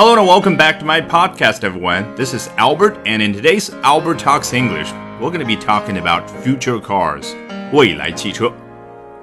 [0.00, 2.14] Hello and welcome back to my podcast, everyone.
[2.16, 6.22] This is Albert, and in today's Albert Talks English, we're going to be talking about
[6.42, 7.34] future cars.
[7.70, 8.50] 未来汽车。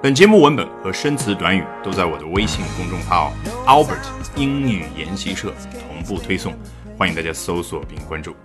[0.00, 3.32] 本节目文本和生词短语都在我的微信公众号
[3.66, 4.06] Albert
[4.36, 6.54] 英语研习社同步推送，
[6.96, 8.36] 欢迎大家搜索并关注。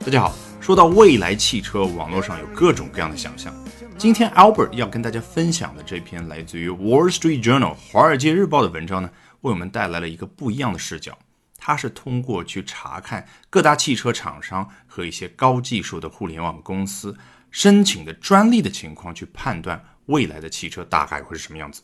[0.00, 3.50] 大家好，说到未来汽车，网络上有各种各样的想象。
[3.96, 9.08] 今天 Albert 要跟大家分享的这篇来自于 Wall Street Journal 华尔街日报的文章呢，
[9.40, 11.16] 为我们带来了一个不一样的视角。
[11.58, 17.14] 它是通过去查看各大汽车厂商和一些高技术的互联网公司
[17.50, 21.82] 申请的专利的情况，去判断未来的汽车大概会是什么样子。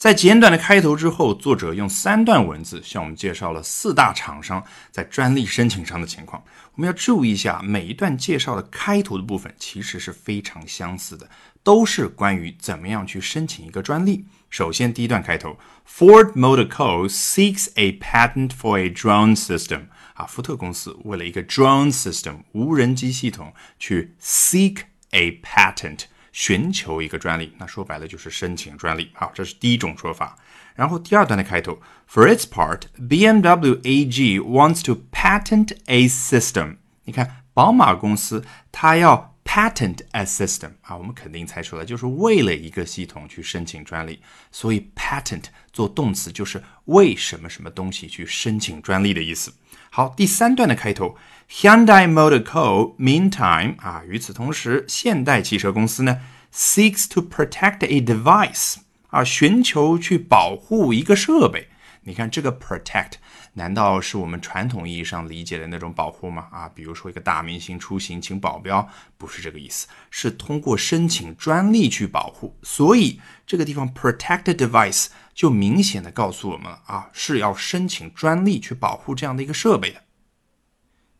[0.00, 6.42] 在简短的开头之后，作者用三段文字向我们介绍了四大厂商在专利申请上的情况。
[6.74, 11.28] 我们要注意一下，每一段介绍的开头的部分其实是非常相似的，
[11.62, 14.24] 都是关于怎么样去申请一个专利。
[14.48, 17.06] 首先，第一段开头，Ford Motor Co.
[17.06, 19.88] seeks a patent for a drone system。
[20.14, 24.78] 啊，福特公司为了一个 drone system 无人机系统去 seek
[25.10, 27.52] a patent，寻求一个专利。
[27.58, 29.10] 那说白了就是申请专利。
[29.14, 30.38] 好，这是第一种说法。
[30.74, 36.76] 然后第二段的开头，For its part, BMW AG wants to patent a system。
[37.04, 39.28] 你看，宝马公司它要。
[39.42, 44.20] Patent a system 啊，我们肯定猜出来，就是为了一个系统去申请专利。
[44.52, 49.52] 所以 patent 做动词就是为什么什么东西去申请专利的意思。
[49.90, 51.16] 好，第三段的开头
[51.50, 52.96] ，Hyundai Motor Co.
[52.96, 56.20] Meantime 啊，与此同时，现代汽车公司呢
[56.54, 58.76] seeks to protect a device
[59.08, 61.68] 啊，寻求去保护一个设备。
[62.02, 63.14] 你看这个 protect。
[63.54, 66.46] 难道是我们传统意义上理解的那种保护吗？
[66.52, 68.88] 啊，比如说一个大明星出行请保镖，
[69.18, 72.56] 不是这个意思，是通过申请专利去保护。
[72.62, 80.00] 所以这个地方 protect device 就明显的告诉我们了啊，是要申请专利去保护这样的一个设备的。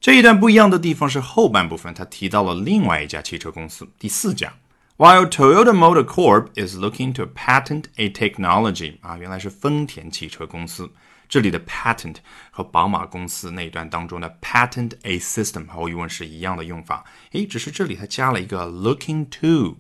[0.01, 4.51] 这一段不一样的地方是后半部分，他提到了另外一家汽车公司，第四家。
[4.97, 10.91] While Toyota Motor Corp is looking to patent a technology，啊，原来是丰田汽车公司。
[11.29, 12.17] 这里的 patent
[12.51, 19.77] 和宝马公司那一段当中的 patent a system 毫无疑问是一样的用法，诶，只是这里它加了一个 looking to，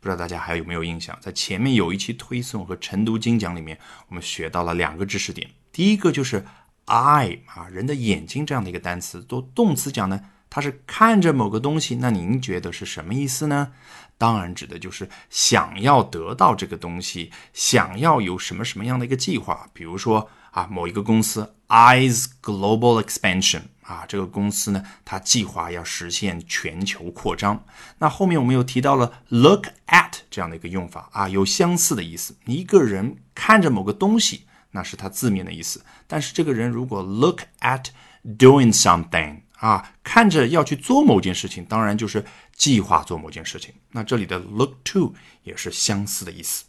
[0.00, 1.16] 不知道大家还有没有印象？
[1.18, 6.44] 在前面有一期推送和晨读精讲里面，我们学到了两个知识点，第一个就是
[6.86, 13.72] eye 啊，人的眼睛这样的一个单词，做动词讲呢，它是看着某个东西，那您觉得是什么意思呢？
[14.18, 20.28] 当然指的就是想要得到这个东西，想要有什么什么样的一个计划，比如说。
[20.52, 27.64] 啊，某一个公司 eyes global expansion 啊，这个公司呢，它计划要实现全球扩张。
[28.00, 32.36] 那后面我们又提到了 look at 这样的一个用法啊，有相似的意思。
[32.44, 35.82] 一个人看着某个东西，那是它字面的意思。
[36.06, 37.86] 但是这个人如果 look at
[38.38, 42.24] doing something 啊，看着要去做某件事情，当然就是
[42.56, 43.72] 计划做某件事情。
[43.92, 46.64] 那这里的 look to 也是相似的意思。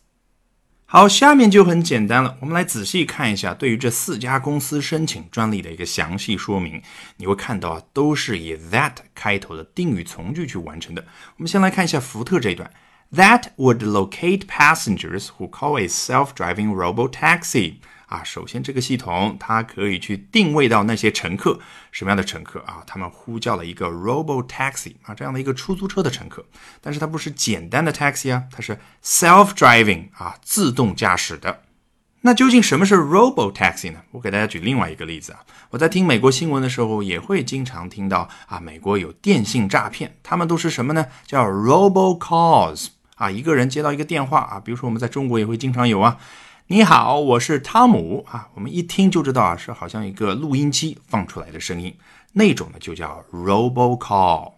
[0.85, 2.37] 好，下面就很简单了。
[2.39, 6.79] 我们来仔细看一下对于这四家公司申请专利的一个详细说明。
[7.17, 11.03] 你会看到啊，都是以 that 开头的定语从句去完成的。
[11.37, 12.71] 我们先来看一下福特这一段
[13.13, 17.75] ：That would locate passengers who call a self-driving robo taxi。
[18.07, 21.59] 啊，首先这个系统它可以去定位到那些乘客，
[21.91, 22.83] 什么样的乘客啊？
[22.85, 26.45] 他们呼叫了一个 robo taxi 啊，这样的一个出租车的乘客，
[26.79, 31.61] 但是它不是简单的 taxi 啊，它是 self driving 啊，自动驾驶的。
[32.21, 34.01] 那究竟什么是 robo taxi 呢？
[34.11, 35.39] 我给大家举另外一个例子啊，
[35.71, 41.07] 我在听美国新闻的时候也会经常听到啊，美国有电信诈骗，他们都是什么呢？
[41.25, 46.17] 叫 robo calls 啊，一个人接到一个电话啊，比如说我们在中国也会经常有啊。
[46.67, 48.49] 你好，我是汤姆啊。
[48.55, 51.95] 我们一听就知道啊，是好像一个录音机放出来的声音，
[52.33, 54.53] 那种呢就叫 robo call。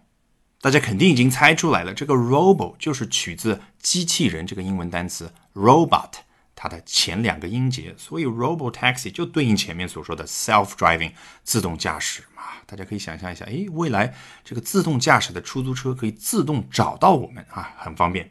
[0.60, 6.12] 大家肯定已经猜出来了，这个 robo 就是取自机器人这个英文单词 robot，
[6.54, 11.12] 它的前两个音节，所以 robo taxi 就对应前面所说的 self driving
[11.44, 12.42] 自动驾驶嘛。
[12.64, 14.14] 大家可以想象一下，诶，未来
[14.44, 18.30] 这个自动驾驶的出租车可以自动找到我们啊，很方便。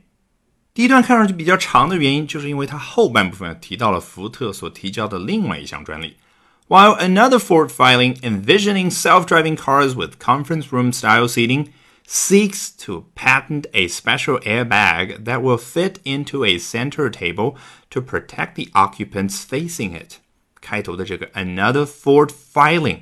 [0.75, 6.17] 第一段看上去比较长的原因，就是因为它后半部分提到了福特所提交的另外一项专利。
[6.69, 11.71] While another Ford filing envisioning self-driving cars with conference room style seating
[12.07, 17.57] seeks to patent a special airbag that will fit into a center table
[17.91, 20.19] to protect the occupants facing it。
[20.61, 23.01] 开头的这个 another Ford filing，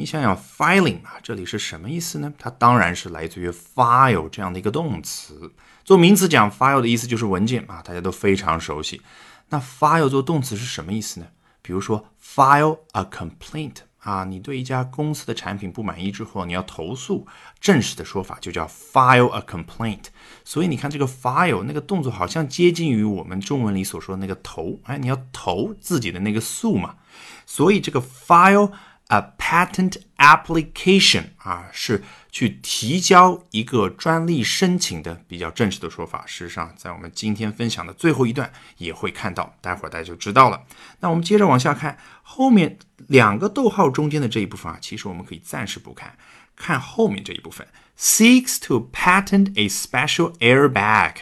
[0.00, 2.32] 你想想 filing 啊，这里是什么意思呢？
[2.38, 5.52] 它当然是来自于 file 这样的一个动词。
[5.84, 9.02] 做名词讲 file 的意思就是文件啊，大家都非常熟悉。
[9.50, 11.26] 那 file 做动词是什么意思呢？
[11.60, 17.26] 比如说 file a complaint 啊，你对一家公司的产品不满意之后，你要投诉，
[17.60, 20.04] 正式的说法就叫 file a complaint。
[20.46, 26.96] 所以你看这个 file 那个动作好像接近于我们中文里所说的那个投，哎，你要投自己的那个诉嘛。
[27.44, 28.70] 所以这个 file
[29.10, 32.02] a patent application 啊，是
[32.32, 36.24] 去提交一个专利申请的比较正式的说法。
[36.26, 40.62] 事实上，在我们今天分享的最后一段也会看到，待会儿大家就知道了。
[41.00, 42.78] 那我们接着往下看后面。
[43.08, 46.16] 两个逗号中间的这一部分啊，其实我们可以暂时不看，
[46.54, 47.66] 看后面这一部分。
[47.98, 51.14] Seeks to patent a special airbag，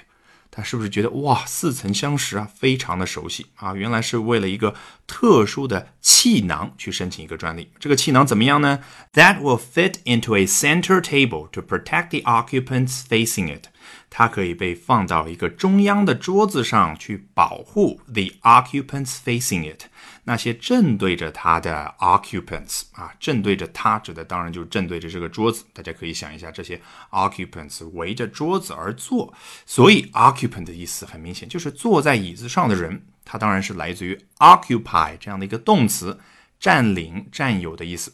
[0.58, 3.74] 他是不是觉得哇，似曾相识啊，非常的熟悉啊？
[3.76, 4.74] 原来是为了一个
[5.06, 7.70] 特殊的气囊去申请一个专利。
[7.78, 8.80] 这个气囊怎么样呢
[9.12, 13.66] ？That will fit into a center table to protect the occupants facing it。
[14.10, 19.84] 它可以被放到一个中央的桌子上去保护 the occupants facing it。
[20.28, 25.64] 那些正对着它的 occupants 啊，正对着它指的当然就是正对着这个桌子。
[25.72, 26.78] 大家可以想一下，这些
[27.10, 29.32] occupants 围着桌子而坐，
[29.64, 33.06] 所以 occupant 的意思很明显就是坐在椅子上的人。
[33.24, 36.20] 它当然是来自于 occupy 这样的一个动词，
[36.60, 38.12] 占领、占有的意思。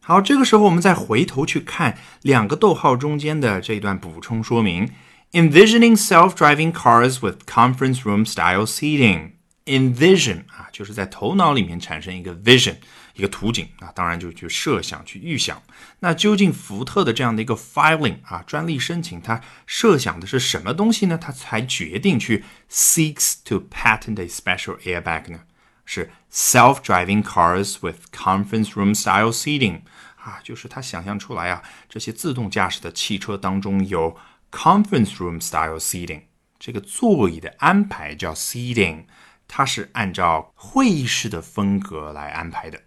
[0.00, 4.90] 好，这个时候我们再回头去看两个逗号中间的这一段补充说明
[5.30, 9.33] ：envisioning self-driving cars with conference room style seating。
[9.66, 12.76] Envision 啊，就是在头脑里面产生一个 vision，
[13.14, 15.62] 一个图景啊，当然就去设想、去预想。
[16.00, 21.16] 那究竟福特的这样的一个 filing 啊，专利申请，它设想的是什么东西呢？
[21.16, 25.40] 它才决定去 seeks to patent a special airbag 呢？
[25.86, 29.80] 是 self-driving cars with conference room style seating
[30.16, 34.16] 啊，就是他想象出来啊，这些自动驾驶的汽车当中有
[34.50, 36.22] conference room style seating，
[36.58, 39.04] 这个座椅的安排叫 seating。
[39.53, 42.81] 它是按照会议室的风格来安排的。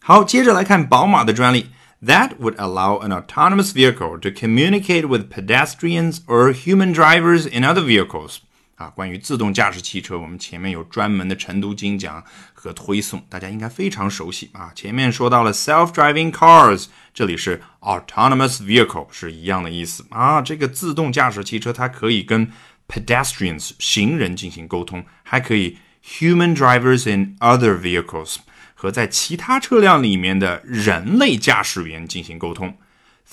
[0.00, 1.70] 好，接着来看宝马的专利，
[2.02, 8.38] That would allow an autonomous vehicle to communicate with pedestrians or human drivers in other vehicles。
[8.76, 12.22] 啊，关于自动驾驶汽车，我们前面有专门的晨读精讲
[12.52, 14.70] 和推送，大家应该非常熟悉啊。
[14.74, 20.42] 前面说到了 self-driving cars，这里是 autonomous vehicle，是一样的意思啊。
[20.42, 22.52] 这个自动驾驶汽车它可以跟
[22.91, 28.37] pedestrians 行人进行沟通，还可以 human drivers in other vehicles
[28.73, 32.77] 和在其他车辆里面的人类驾驶员进行沟通。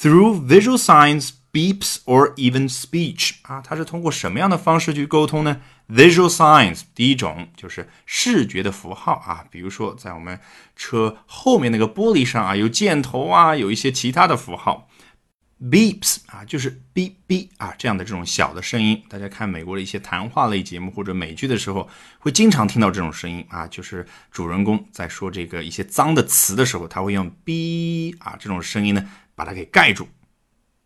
[0.00, 10.38] Through visual signs, beeps, or even speech 啊，它是通过什么样的方式去沟通呢？Visual signs 第一种就是视觉的符号啊，比如说在我们
[10.76, 14.88] 车后面那个玻璃上啊，有箭头啊，有一些其他的符号。
[15.60, 21.88] Beeps 啊，就是哔哔啊这样的这种小的声音，大家看美国的一些谈话类节目或者美剧的时候，
[22.20, 30.08] 会经常听到这种声音啊，就是主人公在说这个一些脏的词的时候，他会用哔啊这种声音呢把它给盖住。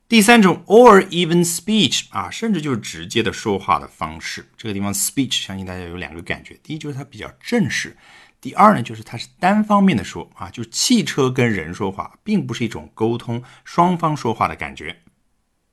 [0.08, 4.46] 第三种，or even speech 啊，甚至就是直接的说话的方式。
[4.56, 7.96] 这个地方 speech 相信大家有两个感觉，第一就是它比较正式。
[8.42, 14.96] 第二呢，就是它是单方面的说啊，就是汽车跟人说话，并不是一种沟通双方说话的感觉。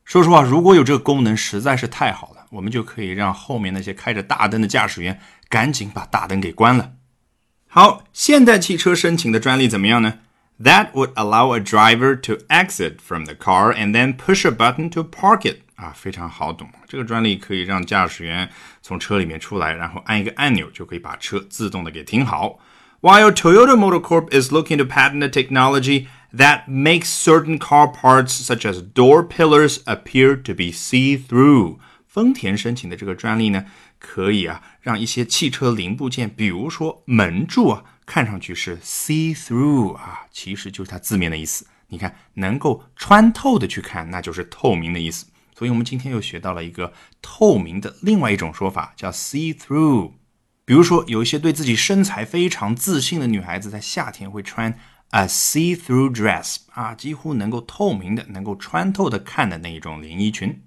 [0.05, 5.19] 说实话，如果有这个功能，实在是太好了，我们就可以让后面那些开着大灯的驾驶员
[5.49, 6.93] 赶紧把大灯给关了。
[7.67, 10.19] 好，现代汽车申请的专利怎么样呢
[10.61, 15.03] ？That would allow a driver to exit from the car and then push a button to
[15.03, 15.61] park it.
[15.79, 16.69] 啊，非常好懂。
[16.87, 18.49] 这个专利可以让驾驶员
[18.81, 22.59] 从车里面出来，然后按一个按钮，就可以把车自动的给停好。
[23.01, 28.69] While Toyota Motor Corp is looking to patent a technology that makes certain car parts, such
[28.69, 33.65] as door pillars, appear to be see-through，丰田申请的这个专利呢，
[33.99, 41.65] 可以啊，让一些汽车零部件，比如说门柱啊，看上去是 see-through 啊，其实就是它字面的意思。
[41.87, 45.25] 你看，能够穿透的去看，那就是透明的意思。
[45.59, 50.13] 所以，我们今天又学到了一个透明的另外一种说法，叫 see through。
[50.63, 60.61] 比如说，有一些对自己身材非常自信的女孩子，在夏天会穿 a see through dress，啊，几乎能够透明的、能够穿透的看的那一种连衣裙。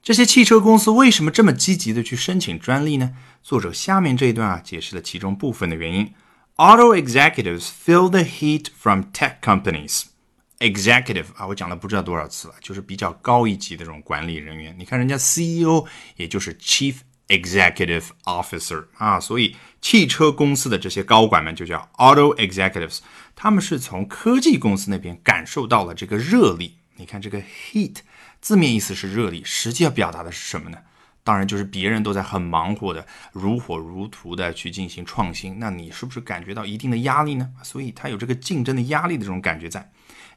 [0.00, 3.16] 这些汽车公司为什么这么积极的去申请专利呢？
[3.42, 6.14] 作者下面这一段啊，解释了其中部分的原因。
[6.54, 10.11] Auto executives feel the heat from tech companies。
[10.62, 14.74] Executive 啊，我讲了不知道多少次了，就是比较高一级的这种管理人员。
[14.78, 15.84] 你看人家 CEO，
[16.16, 16.94] 也就是 Chief
[17.28, 23.00] Executive Officer 啊，所以汽车公司的这些高管们就叫 Auto Executives。
[23.34, 26.78] 他们是从科技公司那边感受到了这个热力。
[26.96, 27.96] 你看这个 heat
[28.40, 30.78] 字面意思是热力，实际要表达的是什么呢？
[31.24, 37.48] 当然就是别人都在很忙活的、如火如荼的去进行创新，那你是不是感觉到一定的压力呢？
[37.62, 39.90] 所以它有这个竞争的压力的这种感觉在。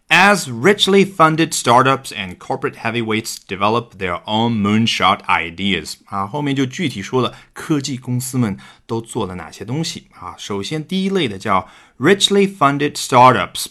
[0.08, 10.34] As richly funded startups and corporate heavyweights develop their own moonshot ideas，啊，后面就具体说了科技公司们都做了哪些东西啊。
[10.36, 13.66] 首先，第一类的叫 richly funded startups，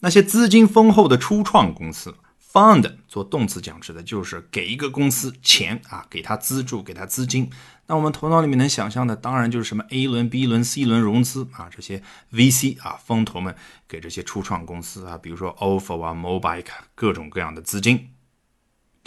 [0.00, 2.14] 那些资金丰厚的初创公司。
[2.51, 7.49] Fund 做动词讲指的就是给一个公司钱啊，给他资助，给他资金。
[7.87, 12.01] 那我们头脑里面能想象的，当然就是什么 A 轮、B 轮、C 轮融资啊，这些
[12.31, 13.53] VC 啊，风投们
[13.87, 18.09] 给这些初创公司啊，比如说 ofo 啊、Mobike 各种各样的资金。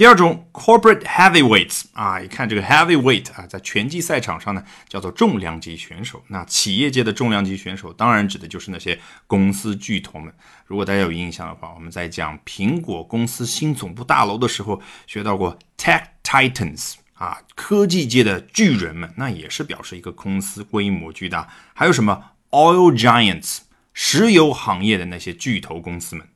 [0.00, 6.24] 第二种 corporate heavyweights 啊，一看这个 heavyweight 啊，在拳击赛场上呢，叫做重量级选手。
[6.28, 10.32] 那企业界的重量级选手，当然指的就是那些公司巨头们。
[10.64, 21.46] 如果大家有印象的话，我们在讲苹果公司新总部大楼的时候，学到过 tech titans 啊，科技界的巨人们，那也是表示一个公司规模巨大。
[21.74, 23.58] 还有什么 oil giants
[23.92, 26.26] 石油行业的那些巨头公司们。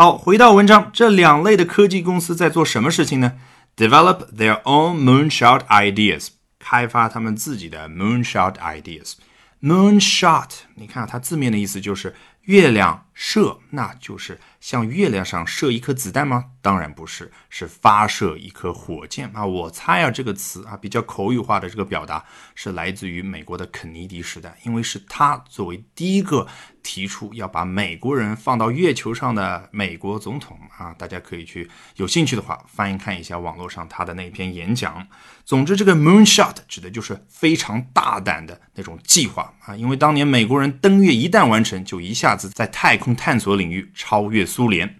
[0.00, 3.32] 好，回到文章，这两类的科技公司在做什么事情呢
[3.76, 6.28] ？Develop their own moonshot ideas，
[6.60, 9.14] 开发他们自己的 moonshot ideas。
[9.60, 16.52] moonshot，你看它字面的意思就是月亮射，那就是向月亮上射一颗子弹吗？
[16.62, 19.44] 当然不是，是发射一颗火箭啊！
[19.44, 26.46] 我猜啊，这个词啊比较口语化的这个表达是来自于美国的肯尼迪时代，因为是他作为第一个
[26.80, 30.94] 提出要把美国人放到月球上的美国总统啊。
[30.96, 35.04] 大家可以去有兴趣的话翻看一下网络上他的那篇演讲。
[35.44, 44.96] 总之，这个 moonshot 指的就是非常大胆的那种计划啊，因为当年美国人登月一旦完成，就一下子在太空探索领域超越苏联。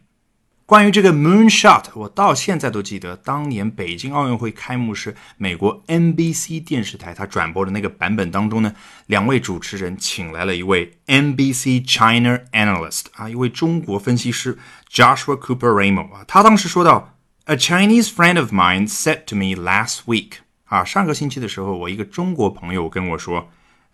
[0.67, 8.75] 关于这个 moonshot，我到现在都记得，当年北京奥运会开幕式，美国 NBC 电视台它转播的那个版本当中呢，
[9.07, 14.59] 两位主持人请来了一位 NBC China analyst 啊，一位中国分析师
[14.93, 17.15] Joshua Cooper Ramo 啊，他当时说到
[17.47, 20.33] ，A Chinese friend of mine said to me last week
[20.67, 23.49] 啊，上个星期的时候，我一个中国朋友跟我说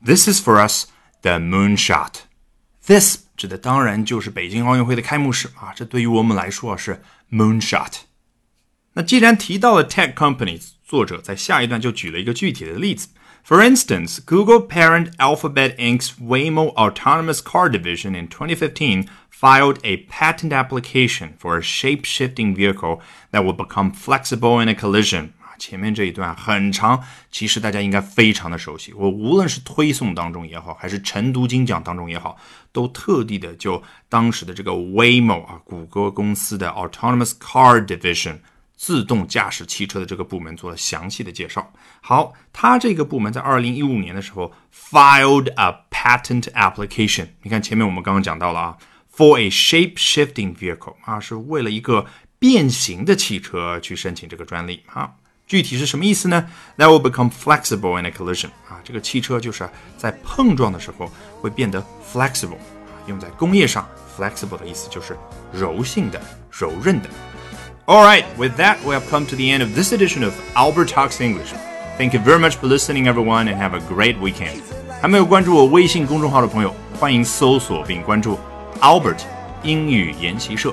[0.04, 0.86] ，This is for us
[1.22, 3.23] the moonshot，this。
[3.37, 8.01] 指的当然就是北京奥运会的开幕式啊，这对于我们来说啊是 moonshot。
[8.93, 13.09] 那既然提到了 tech companies，作者在下一段就举了一个具体的例子。
[13.47, 21.29] For instance, Google parent Alphabet Inc.'s Waymo autonomous car division in 2015 filed a patent application
[21.39, 22.99] for a shape-shifting vehicle
[23.31, 28.92] that will become flexible in a collision 前面这一段很长，其实大家应该非常的熟悉。
[28.92, 32.36] 我无论是推送当中也好，还是晨读精讲当中也好，
[32.72, 38.38] 都特地的就当时的这个 Waymo 啊，谷歌公司的 Autonomous Car Division
[38.76, 41.72] 自动驾驶汽车的这个部门做了详细的介绍。
[42.00, 47.28] 好，它这个部门在二零一五年的时候 filed a patent application。
[47.42, 48.76] 你看前面我们刚刚讲到了啊
[49.16, 52.06] ，for a shape-shifting vehicle 啊，是为了一个
[52.38, 55.14] 变形的汽车去申请这个专利啊。
[55.47, 56.47] 具体是什么意思呢？
[56.77, 59.67] That will become flexible in a collision 啊，这个汽车就是
[59.97, 65.17] 在碰撞的时候会变得 flexible 啊，用在工业上，flexible 的意思就是
[65.51, 67.09] 柔性的、柔韧的。
[67.87, 71.19] All right, with that, we have come to the end of this edition of Albert Talks
[71.19, 71.49] English.
[71.97, 74.61] Thank you very much for listening, everyone, and have a great weekend.
[75.01, 78.37] 还没有关注我微信公众号的朋友，欢迎搜索并关注
[78.81, 79.21] Albert
[79.63, 80.71] 英语研习社。